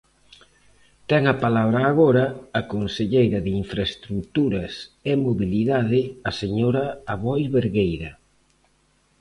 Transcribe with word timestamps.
Ten 1.09 1.23
a 1.33 1.35
palabra 1.45 1.79
agora 1.91 2.25
a 2.59 2.61
conselleira 2.73 3.39
de 3.45 3.51
Infraestruturas 3.63 4.73
e 5.09 5.11
Mobilidade, 5.27 5.99
a 6.29 6.31
señora 6.41 6.83
Aboi 7.13 7.43
Bergueira. 7.55 8.11